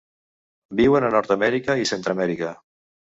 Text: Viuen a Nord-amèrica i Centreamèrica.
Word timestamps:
Viuen 0.79 1.05
a 1.09 1.13
Nord-amèrica 1.17 1.77
i 1.83 1.89
Centreamèrica. 1.91 2.51